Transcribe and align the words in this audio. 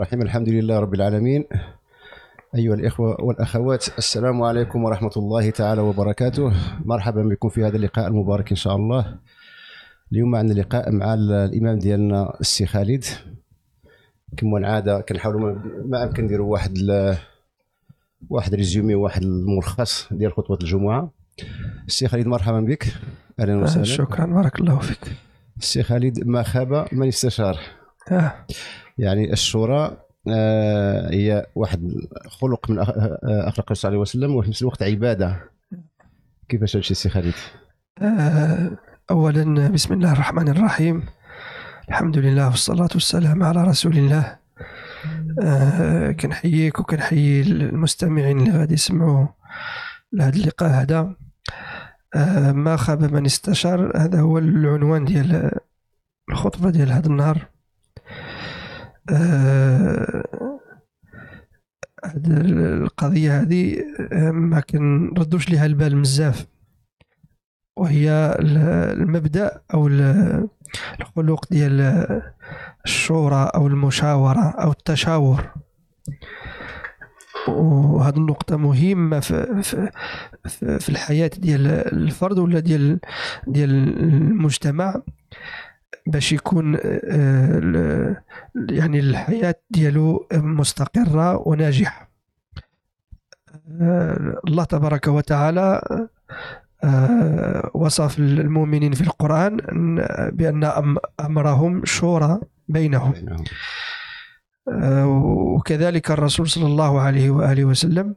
الرحيم 0.00 0.22
الحمد 0.22 0.48
لله 0.48 0.78
رب 0.78 0.94
العالمين. 0.94 1.44
أيها 2.54 2.74
الإخوة 2.74 3.20
والأخوات 3.20 3.98
السلام 3.98 4.42
عليكم 4.42 4.84
ورحمة 4.84 5.10
الله 5.16 5.50
تعالى 5.50 5.80
وبركاته. 5.80 6.52
مرحبا 6.84 7.22
بكم 7.22 7.48
في 7.48 7.64
هذا 7.64 7.76
اللقاء 7.76 8.06
المبارك 8.08 8.50
إن 8.50 8.56
شاء 8.56 8.76
الله. 8.76 9.18
اليوم 10.12 10.36
عندنا 10.36 10.60
لقاء 10.60 10.92
مع 10.92 11.14
الإمام 11.14 11.78
ديالنا 11.78 12.36
السي 12.40 12.66
خالد. 12.66 13.04
كما 14.36 14.58
العادة 14.58 15.00
كنحاولوا 15.00 15.58
ما 15.84 16.04
أمكن 16.04 16.24
نديروا 16.24 16.52
واحد 16.52 16.78
واحد 18.30 18.54
résumé 18.54 18.94
واحد 18.94 19.22
الملخص 19.22 20.12
ديال 20.12 20.32
خطبة 20.32 20.58
الجمعة. 20.62 21.10
السي 21.88 22.08
خالد 22.08 22.26
مرحبا 22.26 22.60
بك. 22.60 22.86
أهلا 23.40 23.56
وسهلا. 23.56 23.84
شكرا. 23.84 24.26
بارك 24.26 24.60
الله 24.60 24.78
فيك. 24.78 25.12
السي 25.58 25.82
خالد 25.82 26.26
ما 26.26 26.42
خاب 26.42 26.88
من 26.92 27.08
استشار؟ 27.08 27.58
آه. 28.12 28.32
يعني 29.00 29.32
الشورى 29.32 29.96
آه، 30.28 31.10
هي 31.14 31.46
واحد 31.54 31.92
خلق 32.28 32.70
من 32.70 32.84
أخ- 32.84 32.88
آه، 32.88 33.48
أخلاق 33.48 33.66
الرسول 33.66 33.76
صلى 33.76 33.88
الله 33.88 33.98
عليه 33.98 33.98
وسلم 33.98 34.34
وفي 34.36 34.48
نفس 34.50 34.62
الوقت 34.62 34.82
عبادة. 34.82 35.36
كيفاش 36.48 36.76
هادشي 36.76 36.94
سي 36.94 37.08
خالد؟ 37.08 37.34
آه، 38.02 38.70
أولا 39.10 39.68
بسم 39.68 39.94
الله 39.94 40.12
الرحمن 40.12 40.48
الرحيم. 40.48 41.02
الحمد 41.88 42.18
لله 42.18 42.46
والصلاة 42.46 42.88
والسلام 42.94 43.42
على 43.42 43.64
رسول 43.64 43.98
الله. 43.98 44.38
آه، 45.42 46.12
كنحييك 46.12 46.80
وكنحيي 46.80 47.42
المستمعين 47.42 48.40
اللي 48.40 48.58
غادي 48.58 48.74
يسمعوا 48.74 49.26
لهذا 50.12 50.36
اللقاء 50.36 50.70
هذا. 50.70 51.14
آه، 52.14 52.52
ما 52.52 52.76
خاب 52.76 53.14
من 53.14 53.26
استشار 53.26 53.92
هذا 53.96 54.20
هو 54.20 54.38
العنوان 54.38 55.04
ديال 55.04 55.50
الخطبة 56.30 56.70
ديال 56.70 56.92
هذا 56.92 57.06
النهار. 57.06 57.36
آه، 57.36 57.59
هاد 62.04 62.26
القضية 62.26 63.40
هذه 63.40 63.76
آه، 64.12 64.30
ما 64.30 64.60
كنردوش 64.60 65.50
ليها 65.50 65.66
البال 65.66 66.00
بزاف. 66.00 66.46
وهي 67.78 68.36
ال- 68.38 69.00
المبدأ 69.00 69.62
أو 69.74 69.86
ال- 69.86 70.48
الخلق 71.00 71.46
ديال 71.50 71.80
الشورى 72.84 73.50
أو 73.54 73.66
المشاورة 73.66 74.50
أو 74.50 74.70
التشاور. 74.70 75.52
وهذه 77.48 78.16
النقطة 78.16 78.56
مهمة 78.56 79.20
في, 79.20 79.62
في, 79.62 80.78
في 80.78 80.88
الحياة 80.88 81.30
ديال 81.38 81.66
الفرد 81.66 82.38
ولا 82.38 82.60
ديال 82.60 83.00
ديال 83.46 83.70
المجتمع. 84.04 85.02
باش 86.06 86.32
يكون 86.32 86.74
آه، 86.74 86.80
ال- 87.58 88.16
يعني 88.70 88.98
الحياة 88.98 89.54
ديالو 89.70 90.28
مستقرة 90.32 91.48
وناجحة 91.48 92.10
آه، 93.80 94.40
الله 94.48 94.64
تبارك 94.64 95.06
وتعالى 95.08 95.80
آه، 96.84 97.70
وصف 97.74 98.18
المؤمنين 98.18 98.92
في 98.92 99.00
القرآن 99.00 99.60
أن- 99.60 100.34
بأن 100.34 100.70
أم- 100.70 101.24
أمرهم 101.24 101.84
شورى 101.84 102.40
بينهم. 102.68 103.12
آه، 104.68 105.06
وكذلك 105.06 106.10
الرسول 106.10 106.48
صلى 106.48 106.66
الله 106.66 107.00
عليه 107.00 107.30
وآله 107.30 107.64
وسلم 107.64 108.14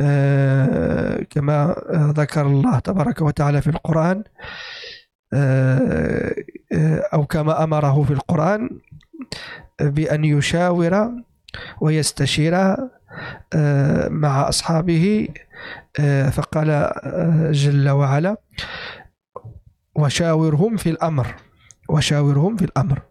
آه، 0.00 1.22
كما 1.30 1.62
آه، 1.94 2.12
ذكر 2.16 2.46
الله 2.46 2.78
تبارك 2.78 3.20
وتعالى 3.22 3.62
في 3.62 3.70
القرآن 3.70 4.16
آه، 4.16 4.22
آه، 4.22 4.24
أو 7.14 7.26
كما 7.26 7.64
أمره 7.64 8.02
في 8.02 8.10
القرآن 8.10 8.70
بأن 9.80 10.24
يشاور 10.24 11.10
ويستشير 11.80 12.54
آه، 13.54 14.08
مع 14.08 14.48
أصحابه 14.48 15.28
آه، 16.00 16.28
فقال 16.30 16.70
آه، 16.70 17.50
جل 17.52 17.88
وعلا 17.88 18.36
وشاورهم 19.94 20.76
في 20.76 20.90
الأمر 20.90 21.34
وشاورهم 21.88 22.56
في 22.56 22.64
الأمر. 22.64 23.02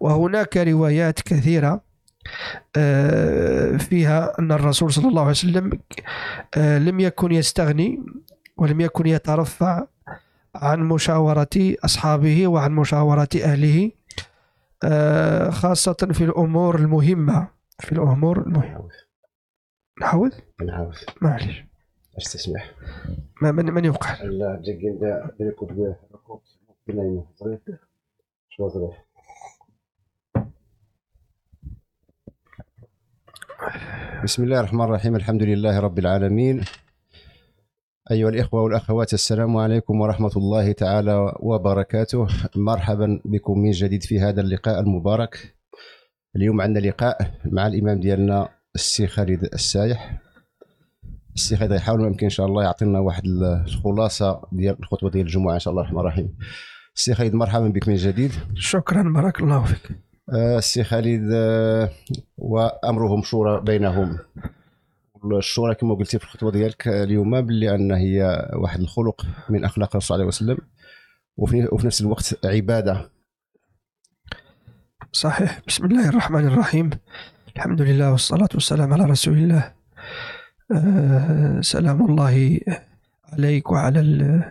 وهناك 0.00 0.56
روايات 0.56 1.20
كثيرة 1.20 1.80
آه، 2.76 3.76
فيها 3.76 4.38
أن 4.38 4.52
الرسول 4.52 4.92
صلى 4.92 5.08
الله 5.08 5.20
عليه 5.22 5.30
وسلم 5.30 5.70
آه، 6.56 6.78
لم 6.78 7.00
يكن 7.00 7.32
يستغني 7.32 8.06
ولم 8.56 8.80
يكن 8.80 9.06
يترفع 9.06 9.84
عن 10.54 10.80
مشاورة 10.80 11.48
أصحابه 11.84 12.46
وعن 12.48 12.72
مشاورة 12.72 13.28
أهله 13.44 13.90
آه، 14.84 15.50
خاصة 15.50 15.92
في 16.12 16.24
الأمور 16.24 16.78
المهمة. 16.78 17.48
في 17.80 17.92
الأمور 17.92 18.38
المهمة. 18.40 18.68
نعاود 18.68 18.90
نحاول 20.00 20.32
نعاود 20.66 20.94
معلش 21.22 21.64
اش 22.16 22.24
تسمح. 22.24 22.70
ما 23.42 23.52
من, 23.52 23.64
من 23.64 23.84
يوقع؟ 23.84 24.22
لا 24.22 24.62
جاكين 24.64 24.98
دا 24.98 25.30
ريكوب 25.40 25.72
بنايمه 26.86 27.24
صغير 27.36 27.60
شو 28.48 28.68
صغير 28.68 28.94
بسم 34.24 34.44
الله 34.44 34.60
الرحمن 34.60 34.80
الرحيم. 34.84 35.16
الحمد 35.16 35.42
لله 35.42 35.80
رب 35.80 35.98
العالمين. 35.98 36.64
أيها 38.10 38.28
الإخوة 38.28 38.62
والأخوات 38.62 39.14
السلام 39.14 39.56
عليكم 39.56 40.00
ورحمة 40.00 40.30
الله 40.36 40.72
تعالى 40.72 41.32
وبركاته. 41.40 42.26
مرحبا 42.56 43.20
بكم 43.24 43.58
من 43.58 43.70
جديد 43.70 44.02
في 44.02 44.20
هذا 44.20 44.40
اللقاء 44.40 44.80
المبارك. 44.80 45.54
اليوم 46.36 46.60
عندنا 46.60 46.86
لقاء 46.86 47.30
مع 47.44 47.66
الإمام 47.66 48.00
ديالنا 48.00 48.48
السي 48.74 49.06
خالد 49.06 49.44
السايح. 49.44 50.20
السي 51.34 51.56
خالد 51.56 51.72
يحاول 51.72 52.00
ما 52.00 52.06
يمكن 52.06 52.26
إن 52.26 52.30
شاء 52.30 52.46
الله 52.46 52.62
يعطينا 52.62 52.98
واحد 52.98 53.22
الخلاصة 53.26 54.42
ديال 54.52 54.76
الخطبة 54.80 55.10
ديال 55.10 55.26
الجمعة 55.26 55.54
إن 55.54 55.58
شاء 55.58 55.72
الله 55.72 55.82
الرحمن 55.82 56.00
الرحيم. 56.00 56.36
السي 56.96 57.14
خالد 57.14 57.34
مرحبا 57.34 57.68
بك 57.68 57.88
من 57.88 57.94
جديد. 57.94 58.32
شكرا 58.54 59.02
بارك 59.02 59.40
الله 59.40 59.64
فيك. 59.64 59.90
آه، 60.32 60.58
السي 60.58 60.84
خالد 60.84 61.30
آه، 61.34 61.90
وأمرهم 62.38 63.22
شورى 63.22 63.60
بينهم. 63.60 64.18
الشورى 65.32 65.74
كما 65.74 65.94
قلتي 65.94 66.18
في 66.18 66.24
الخطبة 66.24 66.50
ديالك 66.50 66.88
اليوم 66.88 67.40
باللي 67.40 67.74
أن 67.74 67.92
هي 67.92 68.48
واحد 68.54 68.80
الخلق 68.80 69.26
من 69.50 69.64
أخلاق 69.64 69.90
الرسول 69.90 70.16
عليه 70.16 70.26
وسلم 70.26 70.58
وفي, 71.36 71.68
وفي 71.72 71.86
نفس 71.86 72.00
الوقت 72.00 72.46
عبادة. 72.46 73.10
صحيح. 75.12 75.60
بسم 75.68 75.84
الله 75.84 76.08
الرحمن 76.08 76.46
الرحيم. 76.46 76.90
الحمد 77.56 77.82
لله 77.82 78.10
والصلاة 78.10 78.48
والسلام 78.54 78.92
على 78.92 79.04
رسول 79.04 79.38
الله. 79.38 79.72
آه، 80.72 81.60
سلام 81.60 82.06
الله 82.06 82.60
عليك 83.32 83.70
وعلى 83.70 84.00
ال- 84.00 84.50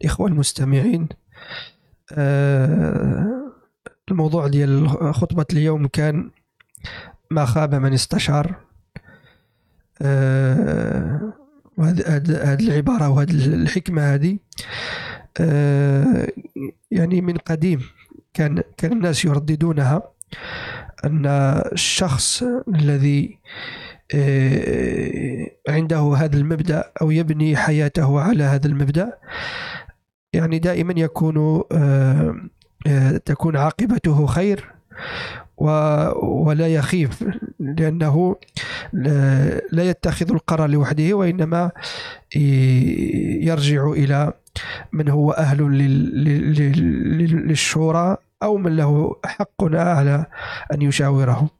الإخوة 0.00 0.28
المستمعين. 0.28 1.08
آه، 2.12 3.52
الموضوع 4.10 4.46
ديال 4.46 4.88
خطبة 5.14 5.46
اليوم 5.52 5.86
كان 5.86 6.30
ما 7.30 7.44
خاب 7.44 7.74
من 7.74 7.92
استشار. 7.92 8.54
آه، 10.02 11.32
وهذه 11.76 12.52
هذه 12.52 12.68
العبارة 12.68 13.08
وهذه 13.08 13.30
الحكمة 13.46 14.14
هذه 14.14 14.38
آه، 15.40 16.28
يعني 16.90 17.20
من 17.20 17.36
قديم. 17.36 17.80
كان 18.34 18.62
كان 18.76 18.92
الناس 18.92 19.24
يرددونها 19.24 20.02
أن 21.04 21.26
الشخص 21.72 22.42
الذي 22.68 23.38
آه، 24.14 25.46
عنده 25.68 26.14
هذا 26.16 26.36
المبدأ 26.36 26.92
أو 27.02 27.10
يبني 27.10 27.56
حياته 27.56 28.20
على 28.20 28.44
هذا 28.44 28.66
المبدأ 28.66 29.18
يعني 30.32 30.58
دائما 30.58 30.94
يكون 30.96 31.62
تكون 33.24 33.56
عاقبته 33.56 34.26
خير 34.26 34.79
ولا 36.46 36.66
يخيف 36.68 37.24
لأنه 37.60 38.36
لا 39.72 39.82
يتخذ 39.84 40.32
القرار 40.32 40.70
لوحده 40.70 41.14
وإنما 41.14 41.70
يرجع 43.46 43.90
إلى 43.90 44.32
من 44.92 45.08
هو 45.08 45.30
أهل 45.32 45.58
لل- 45.62 46.24
لل- 46.24 47.18
لل- 47.18 47.48
للشورى 47.48 48.16
أو 48.42 48.56
من 48.56 48.76
له 48.76 49.16
حق 49.24 49.64
على 49.74 50.26
أن 50.74 50.82
يشاوره. 50.82 51.50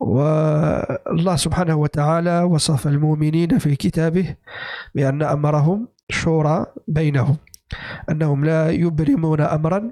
والله 0.00 1.36
سبحانه 1.36 1.74
وتعالى 1.76 2.42
وصف 2.42 2.86
المؤمنين 2.86 3.58
في 3.58 3.76
كتابه 3.76 4.36
بأن 4.94 5.22
أمرهم 5.22 5.88
شورى 6.10 6.66
بينهم 6.88 7.36
أنهم 8.10 8.44
لا 8.44 8.70
يبرمون 8.70 9.40
أمرا 9.40 9.90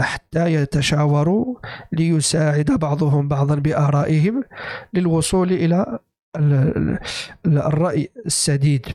حتى 0.00 0.52
يتشاوروا 0.52 1.56
ليساعد 1.92 2.64
بعضهم 2.64 3.28
بعضا 3.28 3.54
بآرائهم 3.54 4.44
للوصول 4.94 5.52
إلى 5.52 5.98
ال- 6.36 6.98
ال- 7.46 7.58
الرأي 7.58 8.08
السديد. 8.26 8.86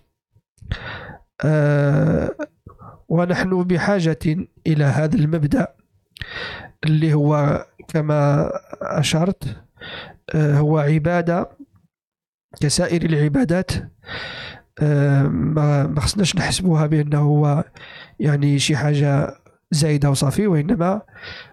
آه، 1.45 2.35
ونحن 3.09 3.63
بحاجة 3.63 4.19
إلى 4.67 4.83
هذا 4.83 5.15
المبدأ 5.15 5.67
اللي 6.83 7.13
هو 7.13 7.65
كما 7.87 8.49
أشرت 8.81 9.63
آه، 10.35 10.57
هو 10.57 10.77
عبادة 10.79 11.49
كسائر 12.61 13.01
العبادات 13.05 13.71
ما 15.31 15.95
خصناش 15.99 16.35
نحسبوها 16.35 16.85
بأنه 16.85 17.19
هو 17.19 17.63
يعني 18.19 18.59
شي 18.59 18.77
حاجة 18.77 19.40
زايدة 19.71 20.09
وصافي 20.09 20.47
وإنما 20.47 21.01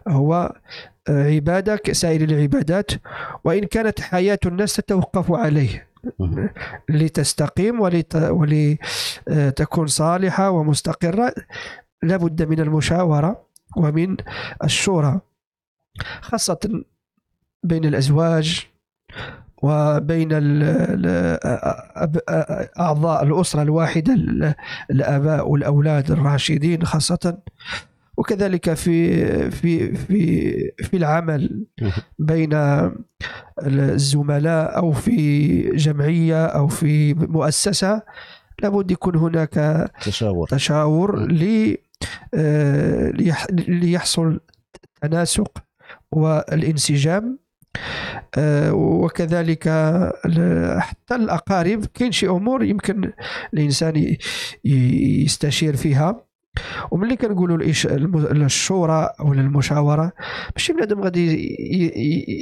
هو 0.08 0.52
آه، 1.08 1.24
عبادة 1.34 1.76
كسائر 1.76 2.20
العبادات 2.20 2.90
وإن 3.44 3.64
كانت 3.64 4.00
حياة 4.00 4.38
الناس 4.46 4.76
تتوقف 4.76 5.32
عليه. 5.32 5.88
لتستقيم 6.88 7.80
ولت... 7.80 8.16
ولتكون 8.16 9.86
صالحة 9.86 10.50
ومستقرة 10.50 11.34
لابد 12.02 12.42
من 12.42 12.60
المشاورة 12.60 13.46
ومن 13.76 14.16
الشورى 14.64 15.20
خاصة 16.20 16.82
بين 17.64 17.84
الأزواج 17.84 18.66
وبين 19.62 20.28
أب- 21.96 22.18
أعضاء 22.80 23.24
الأسرة 23.24 23.62
الواحدة 23.62 24.12
ال- 24.14 24.54
الآباء 24.90 25.48
والأولاد 25.48 26.10
الراشدين 26.10 26.84
خاصة 26.84 27.38
وكذلك 28.18 28.74
في 28.74 29.50
في 29.50 29.94
في 29.96 30.52
في 30.78 30.96
العمل 30.96 31.66
بين 32.18 32.50
الزملاء 33.66 34.76
أو 34.76 34.92
في 34.92 35.58
جمعية 35.76 36.46
أو 36.46 36.66
في 36.68 37.14
مؤسسة 37.14 38.02
لابد 38.62 38.90
يكون 38.90 39.16
هناك 39.16 39.88
تشاور. 40.04 40.46
تشاور 40.48 41.26
ل 41.32 41.76
آه، 42.34 43.10
ليح- 43.10 43.46
ليحصل 43.68 44.40
التناسق 45.04 45.58
والانسجام 46.12 47.38
آه، 48.38 48.72
وكذلك 48.72 49.68
حتى 50.78 51.14
الأقارب 51.14 51.84
كاين 51.94 52.12
شي 52.12 52.28
أمور 52.28 52.64
يمكن 52.64 53.12
ي- 54.64 55.24
يستشير 55.24 55.76
فيها. 55.76 56.27
وملي 56.90 57.16
كنقولوا 57.16 57.58
الشورى 58.46 59.10
أو 59.20 59.32
المشاورة 59.32 60.12
ماشي 60.56 60.72
بنادم 60.72 61.00
غادي 61.00 61.56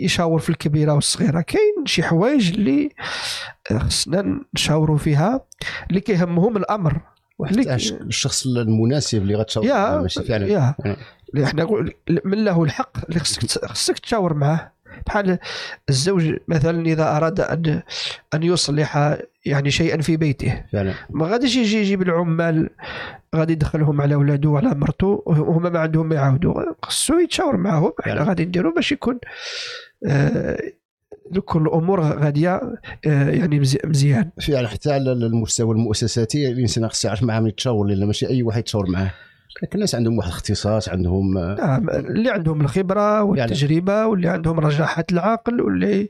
يشاور 0.04 0.38
في 0.38 0.50
الكبيرة 0.50 0.92
والصغيرة. 0.94 1.40
كاين 1.40 1.86
شي 1.86 2.02
حوايج 2.02 2.52
اللي 2.54 2.90
خصنا 3.78 4.40
نشاوروا 4.54 4.98
فيها 4.98 5.40
اللي 5.90 6.00
كيهمهم 6.00 6.56
الأمر. 6.56 7.00
اللي- 7.50 7.62
الشخص 8.00 8.46
المناسب 8.46 9.22
اللي 9.22 9.34
غتشاور 9.34 9.66
معاه، 9.66 10.00
ماشي 10.02 10.22
فعلا. 10.22 10.46
يا. 10.46 10.74
يعني. 10.84 10.96
حنا 11.46 11.64
من 12.24 12.44
له 12.44 12.62
الحق 12.62 13.08
اللي 13.08 13.20
خصك 13.20 13.64
خصك 13.64 13.98
تشاور 13.98 14.34
معاه. 14.34 14.72
بحال 15.06 15.38
الزوج 15.88 16.36
مثلا 16.48 16.86
إذا 16.86 17.16
أراد 17.16 17.40
أن 17.40 17.82
أن 18.34 18.42
يصلح 18.42 19.16
يعني 19.46 19.70
شيئا 19.70 20.00
في 20.02 20.16
بيته. 20.16 20.62
فعلا. 20.72 20.94
ما 21.10 21.26
غاديش 21.26 21.56
يجي 21.56 21.76
يجيب 21.80 22.02
العمال 22.02 22.70
غادي 23.36 23.52
يدخلهم 23.52 24.00
على 24.00 24.14
ولده 24.14 24.48
وعلى 24.48 24.74
مرته 24.74 25.22
وهما 25.26 25.70
ما 25.70 25.78
عندهم 25.78 26.08
ما 26.08 26.14
يعاودوا. 26.14 26.54
خصو 26.82 27.18
يتشاور 27.18 27.56
معاهم. 27.56 27.92
إحنا 28.00 28.14
فعلا. 28.14 28.28
غادي 28.28 28.44
نديرو 28.44 28.74
باش 28.74 28.92
يكون 28.92 29.18
آه 30.06 30.58
كل 31.44 31.60
الأمور 31.62 32.00
غادية 32.00 32.54
آه 33.06 33.30
يعني 33.30 33.60
مزي- 33.60 33.80
مزيان. 33.84 34.30
فعلا 34.48 34.68
حتى 34.68 34.92
على 34.92 35.12
المستوى 35.12 35.74
المؤسساتي 35.74 36.48
الإنسان 36.48 36.88
خصو 36.88 37.08
يعرف 37.08 37.22
معاه 37.22 37.40
من 37.40 37.48
يتشاور 37.48 37.86
لأن 37.86 38.04
ماشي 38.06 38.28
أي 38.28 38.42
واحد 38.42 38.58
يتشاور 38.58 38.90
معاه. 38.90 39.10
كاين 39.60 39.70
الناس 39.74 39.94
عندهم 39.94 40.18
واحد 40.18 40.28
الاختصاص 40.28 40.88
عندهم 40.88 41.38
نعم 41.38 41.90
اللي 41.90 42.30
عندهم 42.30 42.60
الخبرة 42.60 43.22
والتجربة 43.22 44.06
واللي 44.06 44.28
عندهم 44.28 44.60
رجاحة 44.60 45.04
العقل 45.12 45.60
واللي 45.60 46.08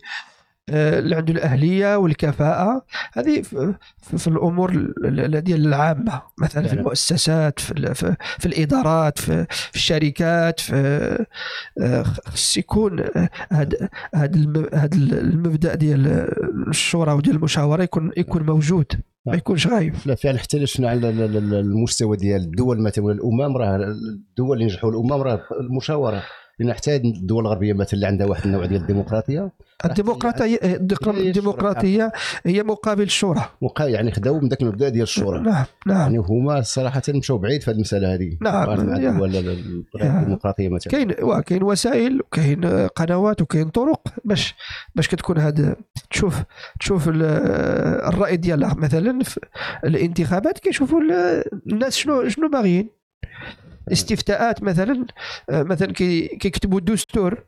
آه، 0.70 0.98
اللي 0.98 1.16
عنده 1.16 1.32
الأهلية 1.32 1.96
والكفاءة 1.96 2.84
هذه 3.12 3.42
في, 3.42 3.74
الأمور 4.28 4.70
ال- 4.70 5.34
ال- 5.34 5.44
ديال 5.44 5.66
العامة 5.66 6.22
مثلا 6.38 6.62
في 6.62 6.68
فعلا. 6.68 6.80
المؤسسات 6.80 7.60
في, 7.60 7.94
في, 7.94 8.16
في 8.38 8.46
الإدارات 8.46 9.18
في, 9.18 9.46
في 9.50 9.74
الشركات 9.76 10.60
في 10.60 11.24
خص 12.26 12.56
يكون 12.56 13.04
هذا 13.52 13.88
هذا 14.14 14.36
المبدأ 14.94 15.74
ديال 15.74 16.06
الشورى 16.68 17.12
وديال 17.12 17.36
المشاورة 17.36 17.82
يكون 17.82 18.10
يكون 18.16 18.42
موجود 18.42 18.86
ما 19.26 19.32
نعم. 19.32 19.38
يكونش 19.38 19.66
غايب 19.66 19.94
لا 20.06 20.14
فعلا 20.14 20.38
حتى 20.38 20.66
شفنا 20.66 20.88
على 20.88 21.08
ال- 21.08 21.22
ال- 21.22 21.36
ال- 21.36 21.54
المستوى 21.54 22.16
ديال 22.16 22.40
الدول 22.40 22.82
مثلا 22.82 23.12
الأمم 23.12 23.56
راه 23.56 23.76
الدول 23.76 24.56
اللي 24.56 24.64
نجحوا 24.64 24.90
الأمم 24.90 25.12
راه 25.12 25.40
المشاوره 25.60 26.22
لأن 26.58 26.72
حتى 26.72 26.96
الدول 26.96 27.46
الغربيه 27.46 27.72
مثلا 27.72 27.92
اللي 27.94 28.06
عندها 28.06 28.26
واحد 28.26 28.44
النوع 28.46 28.66
ديال 28.66 28.80
الديمقراطية. 28.80 29.52
الديمقراطية 29.84 30.58
الديمقراطية 30.62 32.12
هي 32.46 32.62
مقابل 32.62 33.02
الشورى 33.02 33.42
يعني 33.80 34.10
خداو 34.10 34.40
من 34.40 34.48
ذاك 34.48 34.62
المبدأ 34.62 34.88
ديال 34.88 35.02
الشورى. 35.02 35.40
نعم 35.40 35.64
نعم. 35.86 36.00
يعني 36.00 36.18
هما 36.18 36.60
صراحة 36.60 37.02
مشاو 37.08 37.38
بعيد 37.38 37.62
في 37.62 37.70
هذه 37.70 37.74
المسألة 37.74 38.14
هذه. 38.14 38.36
نعم. 38.40 38.70
ال- 39.24 39.36
ال- 39.36 39.84
يا. 40.00 40.20
الديمقراطية 40.20 40.68
مثلا. 40.68 40.90
كاين 40.92 41.12
كاين 41.40 41.62
وسائل 41.62 42.20
وكاين 42.20 42.64
قنوات 42.86 43.42
وكاين 43.42 43.68
طرق 43.68 44.00
باش 44.24 44.54
باش 44.94 45.08
كتكون 45.08 45.38
هاد 45.38 45.76
تشوف 46.10 46.42
تشوف 46.80 47.08
ال- 47.08 47.22
الرأي 48.08 48.36
ديالها. 48.36 48.74
مثلا 48.74 49.24
في 49.24 49.40
الانتخابات 49.84 50.58
كيشوفوا 50.58 51.00
ال- 51.00 51.44
الناس 51.72 51.96
شنو 51.96 52.28
شنو 52.28 52.48
باغيين. 52.48 52.95
استفتاءات 53.92 54.62
مثلا 54.62 55.06
آه، 55.50 55.62
مثلا 55.62 55.92
كي- 55.92 56.26
كيكتبوا 56.28 56.78
الدستور 56.78 57.44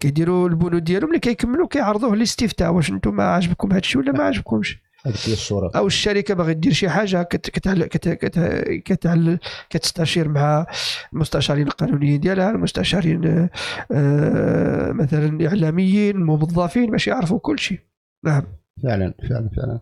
كيديروا 0.00 0.48
البنود 0.48 0.84
ديالهم 0.84 1.08
اللي 1.08 1.18
كيكملوا 1.20 1.68
كيعرضوه 1.68 2.16
للاستفتاء 2.16 2.72
واش 2.72 2.90
أنتم 2.90 3.20
عاجبكم 3.20 3.68
هذا 3.70 3.78
الشيء 3.80 4.00
ولا 4.02 4.12
ما 4.12 4.24
عاجبكمش؟ 4.24 4.78
هي 5.06 5.12
الشورى 5.32 5.70
أو 5.76 5.86
الشركة 5.86 6.34
باغي 6.34 6.54
دير 6.54 6.72
شي 6.72 6.88
حاجة 6.88 7.22
كت 7.22 7.50
كتعل 7.50 7.84
كت 7.84 8.08
كت 8.08 8.38
كتعل 8.84 9.38
كتستشير 9.70 10.28
مع 10.28 10.66
المستشارين 11.12 11.66
القانونيين 11.66 12.20
ديالها 12.20 12.50
المستشارين 12.50 13.48
آه، 13.92 14.92
مثلا 14.92 15.46
إعلاميين 15.48 16.16
موظفين 16.16 16.90
باش 16.90 17.08
يعرفوا 17.08 17.38
كل 17.38 17.58
شيء. 17.58 17.78
نعم. 18.24 18.42
فعلا 18.82 19.14
فعلا 19.30 19.50
فعلا. 19.56 19.80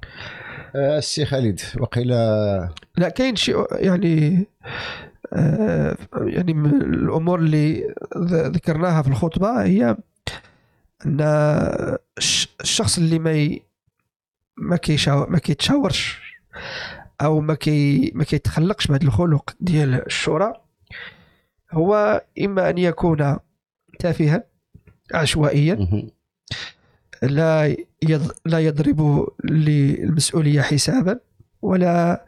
آه، 0.77 0.99
السي 0.99 1.25
خالد 1.25 1.61
وقيل 1.81 2.09
لا 2.97 3.09
كاين 3.15 3.37
شيء 3.37 3.67
يعني 3.73 4.47
يعني 5.33 6.55
من 6.55 6.83
الأمور 6.83 7.39
اللي 7.39 7.95
ذكرناها 8.27 9.03
في 9.03 9.09
الخطبة 9.09 9.63
هي 9.65 9.97
أن 11.07 11.21
الش- 12.19 12.49
الشخص 12.61 12.99
اللي 12.99 13.19
ما. 13.19 13.57
ما 14.57 14.77
كيشاور 14.77 15.31
ما 15.31 15.39
كيتشاورش 15.39 16.21
أو 17.21 17.41
ما 17.41 17.55
كي 17.55 18.13
ما 18.15 18.25
كيتخلقش 18.25 18.87
بهذا 18.87 19.03
الخلق 19.05 19.57
ديال 19.61 20.07
الشورى 20.07 20.53
هو 21.73 22.23
إما 22.45 22.71
أن 22.71 22.79
يكون 22.79 23.37
تافها 23.99 24.45
عشوائيا. 25.15 25.75
لا. 27.23 27.77
لا 28.47 28.59
يضرب 28.61 29.29
للمسؤولية 29.45 30.61
حسابا 30.61 31.21
ولا 31.63 32.27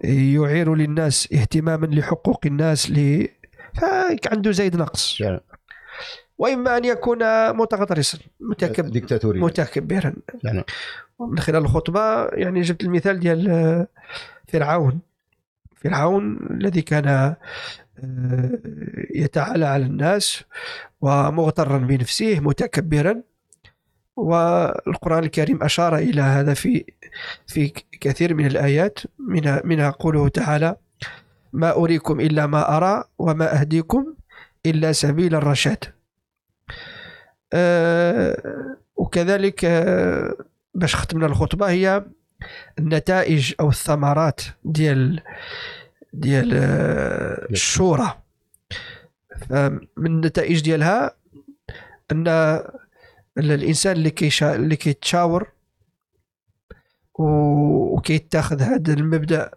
يعير 0.00 0.74
للناس 0.74 1.28
اهتماما 1.32 1.86
لحقوق 1.86 2.46
الناس 2.46 2.90
ل 2.90 3.28
عنده 4.32 4.50
زايد 4.50 4.76
نقص. 4.76 5.18
فعلا 5.18 5.40
وإما 6.38 6.76
أن 6.76 6.84
يكون 6.84 7.18
متغطرسا 7.56 8.18
متكبر 8.40 8.88
ديكتاتوري 8.88 9.40
متكبرا. 9.40 10.14
فعلا 10.42 10.64
من 11.20 11.38
خلال 11.38 11.62
الخطبة 11.62 12.26
يعني 12.26 12.60
جبت 12.60 12.84
المثال 12.84 13.20
ديال 13.20 13.86
فرعون. 14.48 15.00
فرعون 15.76 16.38
الذي 16.50 16.82
كان 16.82 17.06
آه، 17.08 18.58
يتعالى 19.14 19.66
على 19.66 19.86
الناس 19.86 20.44
ومغترا 21.00 21.78
بنفسه 21.78 22.40
متكبرا. 22.40 23.22
والقرآن 24.16 25.24
الكريم 25.24 25.62
أشار 25.62 25.96
إلى 25.96 26.22
هذا 26.22 26.54
في 26.54 26.84
في 27.46 27.72
كثير 28.00 28.34
من 28.34 28.46
الآيات 28.46 28.98
منها, 29.18 29.62
منها 29.64 29.90
قوله 29.90 30.28
تعالى 30.28 30.76
ما 31.52 31.72
أريكم 31.72 32.20
إلا 32.20 32.46
ما 32.46 32.76
أرى 32.76 33.04
وما 33.18 33.60
أهديكم 33.60 34.14
إلا 34.66 34.92
سبيل 34.92 35.34
الرشاد 35.34 35.84
آه، 37.52 38.76
وكذلك 38.96 39.64
آه، 39.64 40.34
باش 40.74 40.96
ختمنا 40.96 41.26
الخطبة 41.26 41.70
هي 41.70 42.04
النتائج 42.78 43.54
أو 43.60 43.68
الثمرات 43.68 44.40
ديال 44.64 45.20
ديال 46.12 46.50
آه، 46.54 47.46
الشورى. 47.50 48.18
فمن 49.48 50.06
النتائج 50.06 50.60
ديالها 50.60 51.16
أن 52.12 52.24
الإنسان 53.38 53.96
اللي 53.96 54.10
كيشا 54.10 54.54
اللي 54.54 54.76
كيتشاور 54.76 55.48
وكيتاخذ 57.14 58.62
هذا 58.62 58.92
المبدأ 58.92 59.50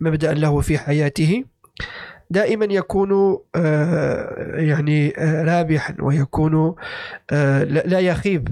مبدأ 0.00 0.34
له 0.34 0.60
في 0.60 0.78
حياته 0.78 1.44
دائما 2.30 2.64
يكون 2.64 3.38
آه، 3.54 4.56
يعني 4.56 5.14
آه، 5.18 5.44
رابحا 5.44 5.96
ويكون 6.00 6.74
آه، 7.30 7.64
لا 7.64 7.98
يخيب 7.98 8.48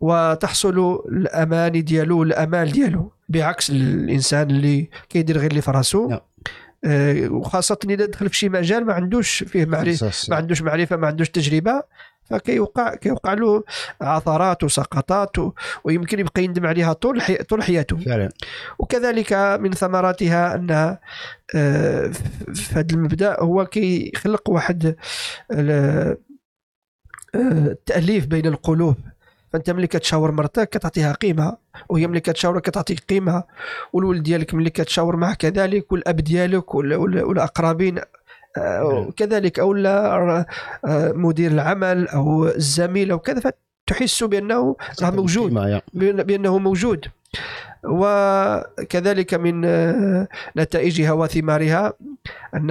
وتحصل 0.00 1.02
الاماني 1.08 1.80
ديالو 1.80 2.22
الأمال 2.22 2.72
ديالو 2.72 3.12
بعكس 3.28 3.70
الإنسان 3.70 4.50
اللي 4.50 4.88
كيدير 5.08 5.38
غير 5.38 5.50
اللي 5.50 5.62
في 5.62 5.70
راسو 5.70 6.08
نعم. 6.08 6.20
وخاصة 7.30 7.78
إذا 7.84 8.06
دخل 8.06 8.28
في 8.28 8.36
شي 8.36 8.48
مجال 8.48 8.86
ما 8.86 8.92
عندوش 8.92 9.42
فيه 9.42 9.64
معرفه. 9.64 10.10
ما 10.28 10.36
عندوش 10.36 10.62
معرفة 10.62 10.96
ما 10.96 11.06
عندوش 11.06 11.30
تجربة 11.30 11.82
فكيوقع 12.32 12.94
كيوقع 12.94 13.32
له 13.34 13.64
عثرات 14.00 14.64
وسقطات 14.64 15.36
ويمكن 15.84 16.18
يبقى 16.18 16.44
يندم 16.44 16.66
عليها 16.66 16.92
طول 16.92 17.22
حي... 17.22 17.34
طول 17.34 17.62
حياته. 17.62 17.96
فعلا. 17.96 18.28
وكذلك 18.78 19.32
من 19.32 19.72
ثمراتها 19.72 20.54
انها 20.54 21.00
آه، 21.54 22.06
في 22.54 22.74
هذا 22.74 22.86
المبدأ 22.92 23.40
هو 23.40 23.66
كيخلق 23.66 24.50
واحد 24.50 24.96
ال- 25.52 25.70
آه، 27.34 27.38
التاليف 27.70 28.26
بين 28.26 28.46
القلوب. 28.46 28.96
فأنت 29.52 29.70
ملي 29.70 29.86
كتشاور 29.86 30.30
مرتك 30.32 30.68
كتعطيها 30.68 31.12
قيمة 31.12 31.56
وهي 31.88 32.06
ملي 32.06 32.20
كتشاورك 32.20 32.62
كتعطيك 32.62 33.00
قيمة 33.00 33.44
والولد 33.92 34.22
ديالك 34.22 34.54
ملي 34.54 34.70
كتشاور 34.70 35.16
معه 35.16 35.34
كذلك 35.34 35.92
والأب 35.92 36.16
ديالك 36.16 36.74
وال- 36.74 36.94
وال- 36.94 37.22
والأقربين 37.24 37.98
آه، 38.56 39.10
كذلك 39.16 39.58
أو 39.58 39.72
لا 39.74 40.16
آه، 40.84 41.12
مدير 41.12 41.50
العمل 41.50 42.08
أو 42.08 42.46
الزميل 42.48 43.10
أو 43.10 43.18
كذا 43.18 43.40
فتحس 43.40 44.24
بأنه 44.24 44.76
راه 45.02 45.10
موجود. 45.10 45.52
بأنه 45.94 46.58
موجود. 46.58 47.06
وكذلك 47.84 49.34
من 49.34 49.64
آه، 49.64 50.28
نتائجها 50.56 51.12
وثمارها 51.12 51.92
أن 52.54 52.68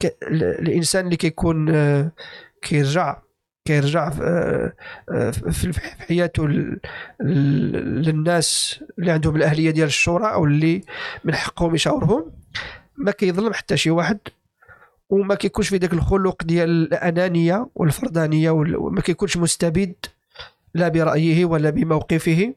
ك- 0.00 0.16
ال- 0.22 0.44
الإنسان 0.68 1.04
اللي 1.04 1.16
كيكون 1.16 1.68
آه، 1.74 2.12
كيرجع 2.62 3.16
كيرجع 3.64 4.10
في 5.50 5.80
حياته 6.08 6.48
للناس 7.20 8.80
اللي 8.98 9.10
عندهم 9.10 9.36
الأهلية 9.36 9.70
ديال 9.70 9.86
الشورى 9.86 10.32
أو 10.32 10.44
اللي 10.44 10.82
من 11.24 11.34
حقهم 11.34 11.74
يشاورهم 11.74 12.32
ما 12.96 13.10
كيظلم 13.10 13.52
حتى 13.52 13.76
شي 13.76 13.90
واحد. 13.90 14.18
وما 15.10 15.34
كيكونش 15.34 15.68
في 15.68 15.76
ذاك 15.76 15.92
الخلق 15.92 16.42
ديال 16.44 16.70
الأنانية 16.70 17.66
والفردانية 17.74 18.50
وال- 18.50 18.76
وما 18.76 19.00
كيكونش 19.00 19.36
مستبد 19.36 19.94
لا 20.74 20.88
برأيه 20.88 21.44
ولا 21.44 21.70
بموقفه. 21.70 22.54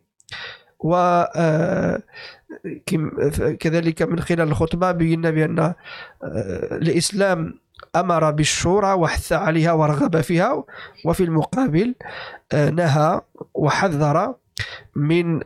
و 0.80 0.96
آه، 1.36 2.02
كذلك 3.60 4.02
من 4.02 4.20
خلال 4.20 4.48
الخطبة 4.48 4.92
بينا 4.92 5.30
بأن 5.30 5.60
آه، 5.60 5.74
الإسلام 6.72 7.60
أمر 7.96 8.32
بالشورى 8.32 8.94
وحث 8.94 9.34
عليها 9.34 9.72
ورغب 9.72 10.22
فيها 10.22 10.64
وفي 11.06 11.24
المقابل 11.24 11.96
آه، 12.54 12.70
نهى 12.70 13.22
وحذر 13.54 14.36
من 14.96 15.40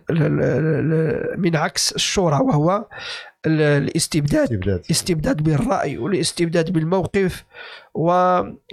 من 1.37 1.55
عكس 1.55 1.91
الشورى 1.91 2.35
وهو 2.43 2.85
ال- 3.45 3.61
الاستبداد. 3.61 4.41
استبداد. 4.43 4.81
استبداد 4.91 5.43
بالرأي 5.43 5.97
والاستبداد 5.97 6.71
بالموقف 6.71 7.43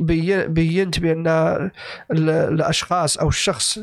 وبينت 0.01 1.01
بأن 1.01 1.27
ال- 1.27 2.31
الأشخاص 2.31 3.19
أو 3.19 3.29
الشخص 3.29 3.79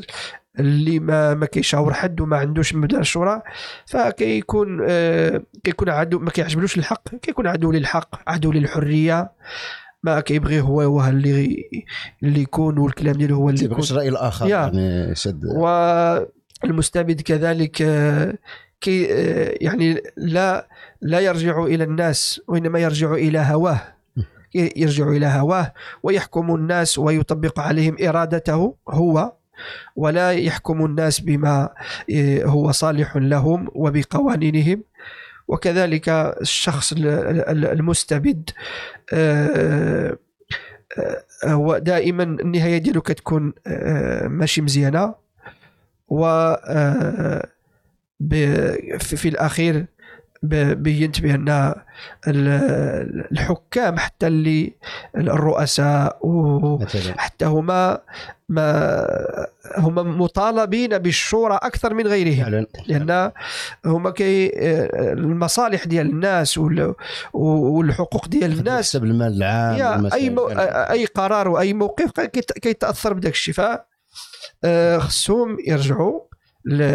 اللي 0.58 0.98
ما 0.98 1.34
ما 1.34 1.46
كيشاور 1.46 1.94
حد 1.94 2.20
وما 2.20 2.36
عندوش 2.36 2.74
مبدأ 2.74 2.98
الشورى 3.00 3.42
فكيكون 3.86 4.78
آه، 4.88 5.42
كيكون 5.64 5.88
عدو 5.88 6.18
ما 6.18 6.30
كيعجبلوش 6.30 6.78
الحق 6.78 7.08
كيكون 7.16 7.46
عدو 7.46 7.72
للحق 7.72 8.08
عدو 8.30 8.52
للحرية. 8.52 9.30
ما 10.04 10.20
كيبغي 10.20 10.60
هو 10.60 10.80
هو 10.82 11.04
اللي 11.08 11.64
اللي 12.22 12.40
يكون 12.40 12.78
والكلام 12.78 13.14
ديالو 13.14 13.36
هو 13.36 13.48
اللي 13.50 13.64
يكون. 13.64 13.84
الراي 13.90 14.08
الآخر. 14.08 14.46
يعني 14.48 15.14
شد 15.14 15.44
والمستبد 16.64 17.20
كذلك 17.20 17.82
آه، 17.82 18.34
كي 18.80 19.12
آه، 19.12 19.54
يعني 19.60 20.02
لا 20.16 20.68
لا 21.00 21.20
يرجع 21.20 21.64
إلى 21.64 21.84
الناس 21.84 22.40
وإنما 22.48 22.78
يرجع 22.78 23.12
إلى 23.12 23.38
هواه. 23.38 23.80
يرجع 24.54 25.08
إلى 25.08 25.26
هواه 25.26 25.72
ويحكم 26.02 26.54
الناس 26.54 26.98
ويطبق 26.98 27.60
عليهم 27.60 27.96
إرادته 28.08 28.74
هو 28.88 29.32
ولا 29.96 30.32
يحكم 30.32 30.84
الناس 30.84 31.20
بما 31.20 31.68
آه، 32.14 32.44
هو 32.44 32.72
صالح 32.72 33.16
لهم 33.16 33.68
وبقوانينهم. 33.74 34.82
وكذلك 35.48 36.08
الشخص 36.08 36.92
ال- 36.92 37.06
ال- 37.08 37.64
المستبد 37.66 38.50
هو 41.44 41.78
دائما 41.78 42.22
النهاية 42.22 42.78
ديالو 42.78 43.00
كتكون 43.00 43.52
ماشي 44.26 44.60
مزيانة. 44.62 45.14
و 46.12 46.24
آه، 46.66 47.46
ب- 48.20 48.96
في 49.02 49.28
الأخير 49.28 49.86
بينت 50.42 51.20
بان 51.20 51.48
ال- 52.28 53.28
الحكام 53.32 53.98
حتى 53.98 54.26
اللي 54.26 54.72
الرؤساء 55.16 56.18
حتى 57.18 57.44
هما 57.44 57.98
ما 58.48 59.06
هما 59.76 60.02
مطالبين 60.02 60.98
بالشورى 60.98 61.58
أكثر 61.62 61.94
من 61.94 62.06
غيرهم 62.06 62.44
لأن 62.86 63.30
هما 63.86 64.10
كي 64.10 64.50
المصالح 65.12 65.84
ديال 65.84 66.06
الناس 66.10 66.58
وال- 66.58 66.94
والحقوق 67.32 68.28
ديال 68.28 68.52
الناس 68.58 68.88
حسب 69.76 70.18
المال 70.28 70.42
العام. 70.52 70.68
أي. 70.90 70.92
أي 70.92 71.04
قرار 71.04 71.48
وأي 71.48 71.72
موقف 71.72 72.20
كيت- 72.20 72.52
كيتاثر 72.52 73.12
بداك 73.12 73.32
الشيء 73.32 73.54
آه، 73.60 73.86
خصهم 74.98 75.56
يرجعوا 75.66 76.20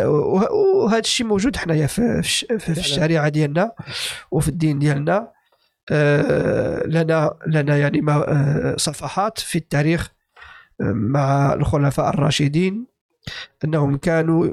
وهذا 0.06 1.00
الشيء 1.00 1.26
موجود 1.28 1.56
حنايا 1.56 1.88
في, 1.88 2.22
في. 2.60 2.72
الشريعة 2.80 3.30
ديالنا 3.30 3.72
وفي 4.32 4.48
الدين 4.48 4.80
ديالنا 4.80 5.32
آه، 5.92 6.84
لنا 6.88 7.38
لنا 7.48 7.78
يعني 7.78 8.02
ما- 8.02 8.26
آه، 8.32 8.76
صفحات 8.78 9.40
في 9.40 9.58
التاريخ 9.58 10.10
آه، 10.82 10.84
مع 10.92 11.54
الخلفاء 11.54 12.10
الراشدين 12.10 12.88
أنهم 13.66 13.98
كانوا 13.98 14.48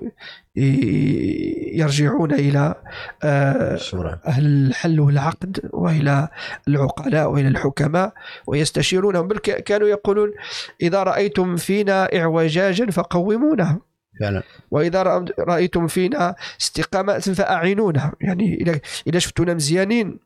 يرجعون 1.75 2.33
إلى 2.33 2.75
آه، 3.23 3.79
أهل 4.27 4.47
الحل 4.47 5.01
والعقد 5.01 5.61
وإلى 5.73 6.29
العقلاء 6.69 7.31
وإلى 7.31 7.49
الحكماء 7.49 8.13
ويستشيرونهم 8.47 9.29
بل 9.29 9.39
كانوا 9.39 9.89
يقولون 9.89 10.33
إذا 10.83 11.03
رأيتم 11.03 11.57
فينا 11.57 12.17
إعوجاجا 12.17 12.91
فقومونا. 12.91 13.79
فعلا. 14.21 14.43
وإذا 14.71 15.03
رأ- 15.05 15.33
رأيتم 15.41 15.87
فينا 15.87 16.35
استقامة 16.61 17.19
فأعينونا. 17.19 18.13
يعني 18.21 18.65
إذا 19.07 19.19
شفتونا 19.19 19.55
مزيانين 19.55 20.19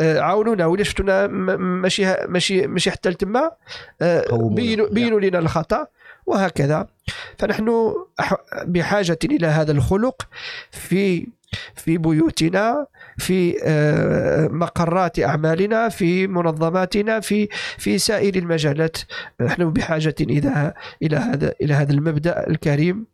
آه، 0.00 0.20
عاونونا. 0.20 0.66
وإذا 0.66 0.82
شفتونا 0.84 1.26
ماشي 1.26 2.14
ماشي 2.28 2.66
ماشي 2.66 2.90
حتى 2.90 3.10
لتما 3.10 3.50
آه،. 4.02 4.50
بينوا 4.54 4.88
بينوا 4.88 5.20
لنا 5.20 5.38
الخطأ. 5.38 5.86
وهكذا. 6.30 6.86
فنحن 7.38 7.94
بحاجة 8.66 9.18
إلى 9.24 9.46
هذا 9.46 9.72
الخلق 9.72 10.28
في 10.70 11.26
في 11.74 11.98
بيوتنا 11.98 12.86
في 13.18 13.56
آه، 13.64 14.48
مقرات 14.48 15.20
أعمالنا 15.20 15.88
في 15.88 16.26
منظماتنا 16.26 17.20
في 17.20 17.48
في 17.78 17.98
سائر 17.98 18.36
المجالات. 18.36 18.96
نحن 19.40 19.70
بحاجة 19.72 20.14
إلى 20.20 20.74
إلى 21.02 21.16
هذا 21.16 21.54
إلى 21.62 21.74
هذا 21.74 21.92
المبدأ 21.92 22.46
الكريم. 22.50 23.06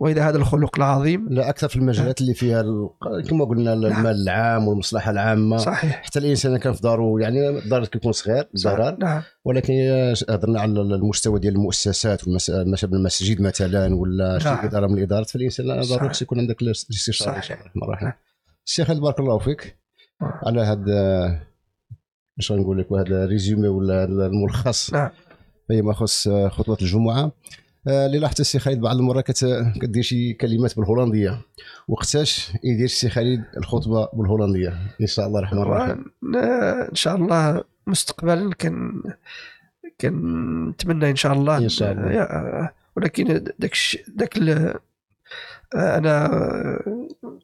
وإلى 0.00 0.20
هذا 0.20 0.36
الخلق 0.36 0.76
العظيم. 0.76 1.26
لا 1.30 1.48
أكثر 1.48 1.68
في 1.68 1.76
المجالات 1.76 2.20
اللي 2.20 2.34
فيها 2.34 2.60
ال- 2.60 2.88
كما 3.28 3.44
قلنا 3.44 3.72
المال 3.72 4.22
العام 4.22 4.68
والمصلحة 4.68 5.10
العامة. 5.10 5.56
صحيح. 5.56 6.02
حتى 6.04 6.18
الإنسان 6.18 6.56
كان 6.56 6.72
في 6.72 6.80
دارو 6.82 7.18
يعني 7.18 7.48
الدار 7.48 7.84
كيكون 7.86 8.12
صغير 8.12 8.48
ضرر 8.62 8.96
نعم. 9.00 9.22
ولكن 9.44 9.74
هضرنا 10.28 10.60
على 10.60 10.80
المستوى 10.80 11.40
ديال 11.40 11.54
المؤسسات 11.54 12.28
والمساجد 12.28 12.94
المسجد 12.94 13.40
مثلا 13.40 13.94
ولا 13.94 14.38
نعم. 14.44 14.64
إدارة 14.64 14.86
من 14.86 14.98
الإدارات 14.98 15.30
فالإنسان 15.30 15.80
ضروري. 15.80 16.08
خص 16.08 16.22
يكون 16.22 16.38
عندك 16.38 16.62
الاستشارة. 16.62 17.28
إن 17.36 17.42
صحيح. 17.42 17.58
شاء 17.58 17.58
الله. 17.76 18.14
الشيخ 18.66 18.92
بارك 18.92 19.20
الله 19.20 19.38
فيك؟ 19.38 19.78
على 20.20 20.60
هذا 20.60 21.40
اش 22.38 22.52
غنقول 22.52 22.78
لك 22.78 22.92
هذا 22.92 23.24
ال 23.24 23.30
résumé 23.30 23.68
ولا 23.68 24.04
الملخص؟ 24.04 24.92
نعم. 24.92 25.10
فيما 25.68 25.90
يخص 25.90 26.28
خطبه 26.28 26.76
الجمعة. 26.82 27.32
اللي 27.88 28.18
لاحظت 28.18 28.40
السي 28.40 28.58
خالد 28.58 28.80
بعض 28.80 28.96
المرات 28.96 29.44
كدير 29.80 30.02
شي 30.02 30.32
كلمات 30.32 30.76
بالهولندية. 30.76 31.40
وقتاش 31.88 32.52
يدير 32.64 32.84
السي 32.84 33.08
خالد 33.08 33.44
الخطبة 33.56 34.08
بالهولندية؟ 34.12 34.74
إن 35.00 35.06
شاء 35.06 35.26
الله 35.26 35.38
الرحمن. 35.38 35.58
الرحيم 35.58 36.04
إن 36.88 36.94
شاء 36.94 37.16
الله 37.16 37.64
مستقبلا 37.86 38.54
كان 38.54 39.02
كنتمنى 40.00 41.10
إن 41.10 41.16
شاء 41.16 41.32
الله 41.32 41.58
إن 41.58 41.68
شاء 41.68 41.92
الله. 41.92 42.70
ولكن 42.96 43.44
داك 43.58 43.74
داك 44.08 44.38
أنا 45.74 46.30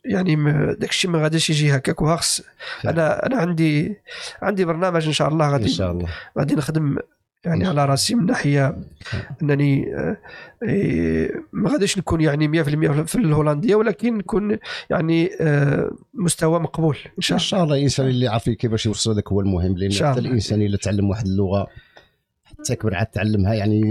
يعني 0.05 0.37
داك 0.75 0.91
الشيء 0.91 1.11
ما 1.11 1.23
غاديش 1.23 1.51
يجي 1.51 1.77
هكاك 1.77 2.03
وهخص 2.03 2.43
أنا 2.85 3.27
أنا 3.27 3.37
عندي 3.37 3.97
عندي 4.43 4.65
برنامج 4.65 5.07
إن 5.07 5.13
شاء 5.13 5.29
الله 5.29 5.47
إن 5.47 5.53
غادي 5.53 5.69
شاء 5.69 5.93
الله. 5.93 6.09
غادي 6.39 6.55
نخدم 6.55 6.99
يعني 7.45 7.67
على 7.67 7.85
راسي 7.85 8.15
من 8.15 8.27
ناحية 8.27 8.77
أنني 9.43 9.95
آه، 9.97 10.17
إيه، 10.63 11.31
ما 11.53 11.71
غاديش 11.71 11.99
نكون 11.99 12.21
يعني 12.21 12.49
100% 12.49 13.03
في 13.07 13.15
الهولندية 13.15 13.75
ولكن 13.75 14.19
نكون 14.19 14.59
يعني 14.91 15.31
آه، 15.41 15.91
مستوى 16.15 16.61
مقبول 16.61 16.97
إن 17.19 17.23
شاء 17.23 17.37
إن 17.37 17.41
الله 17.41 17.49
شاء 17.49 17.65
الله 17.65 17.77
الإنسان 17.77 18.07
اللي 18.07 18.29
عارف 18.29 18.51
كيفاش 18.51 18.87
يوصل 18.87 19.11
هذاك 19.11 19.29
هو 19.29 19.41
المهم 19.41 19.79
لأن 19.79 19.93
حتى. 19.93 20.21
الإنسان 20.21 20.63
إلا 20.63 20.77
تعلم 20.77 21.11
واحد 21.11 21.27
اللغة 21.27 21.67
حتى 22.45 22.77
كبر 22.77 22.95
عاد 22.95 23.07
تعلمها 23.07 23.55
يعني 23.55 23.83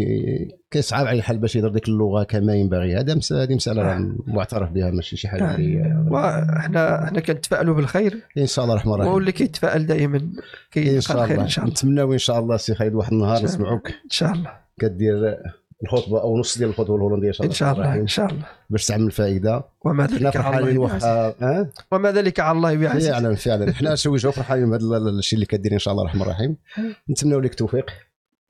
كيصعب 0.72 1.08
عليه 1.08 1.20
الحال 1.20 1.38
باش 1.38 1.56
يهضر 1.56 1.70
ديك 1.70 1.88
اللغة 1.88 2.24
كما 2.24 2.56
ينبغي. 2.56 2.96
هذا 2.96 3.20
هذه 3.32 3.56
مسألة 3.56 4.16
معترف 4.28 4.70
بها 4.70 4.92
ماشي 4.92 5.18
شي 5.18 5.28
حاجة 5.28 5.56
اللي 5.56 6.06
وإحنا 6.10 7.04
إحنا 7.04 7.20
كنتفائلوا 7.20 7.76
بالخير. 7.76 8.22
إن 8.38 8.48
شاء 8.48 8.66
الله 8.66 8.76
الرحمن 8.76 8.94
الرحيم. 8.94 9.18
اللي 9.18 9.32
كيتفائل 9.32 9.86
دائما 9.86 10.18
إن 10.18 10.32
كيلقى 10.72 11.02
شاء 11.02 11.18
الخير 11.18 11.32
الله. 11.32 11.44
إن 11.44 11.50
شاء 11.50 11.66
الله. 11.66 11.74
نتمناو 11.74 12.14
إن 12.14 12.18
شاء 12.18 12.40
الله 12.40 12.58
سي 12.58 12.76
خالد 12.76 12.94
واحد 12.96 13.12
النهار 13.14 13.36
شاء. 13.36 13.46
نسمعوك. 13.46 13.88
إن 13.88 14.10
شاء 14.10 14.32
الله. 14.32 14.52
كدير 14.80 15.38
الخطبة 15.84 16.22
أو 16.22 16.40
نص 16.40 16.58
ديال 16.58 16.70
الخطبة 16.70 16.96
الهولندية 16.96 17.28
إن 17.28 17.34
شاء 17.34 17.46
إن 17.46 17.52
الله 17.52 17.56
شاء 17.56 17.74
الله 17.74 17.96
إن 17.96 18.08
شاء 18.08 18.26
الله. 18.26 18.46
باش 18.70 18.86
تعمل 18.86 19.12
فائدة. 19.12 19.64
وما 19.86 20.08
حنا 20.08 20.18
ذلك 20.18 20.36
على 20.38 20.60
الله 20.60 20.78
واخا 20.78 21.34
ها؟ 21.42 21.70
وما 21.92 22.12
ذلك 22.12 22.40
على 22.40 22.58
الله 22.58 22.76
بعزيز 22.76 23.10
فعلا 23.10 23.36
فعلا. 23.36 23.74
حنا 23.74 23.96
سويجو 23.96 24.32
فرحانين 24.32 24.70
بهذا 24.70 24.98
الشيء 24.98 25.38
اللي 25.38 25.46
كدير 25.46 25.74
إن 25.74 25.80
شاء 25.80 25.92
الله 25.92 26.04
الرحمن 26.04 26.22
الرحيم. 26.22 26.58
نتمناو 27.10 27.40
لك 27.40 27.52
التوفيق. 27.52 27.86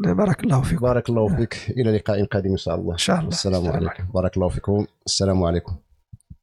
بارك 0.01 0.43
الله 0.43 0.61
فيكم. 0.61 0.81
بارك 0.81 1.09
الله 1.09 1.35
فيك. 1.35 1.57
إلى 1.69 1.97
لقاء 1.97 2.25
قادم 2.25 2.51
إن 2.51 2.57
شاء 2.57 2.75
الله. 2.75 2.93
إن 2.93 2.97
شاء 2.97 3.17
الله. 3.17 3.29
السلام 3.29 3.67
عليكم. 3.67 4.03
بارك 4.13 4.37
الله 4.37 4.49
فيكم. 4.49 4.85
السلام 5.05 5.43
عليكم. 5.43 5.75